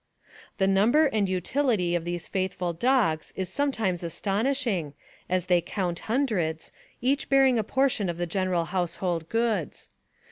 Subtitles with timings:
[0.57, 4.95] The number and utility of these faithful dogs is sometimes astonishing,
[5.29, 9.91] as they count hundreds, each bearing a portion of the general household goods.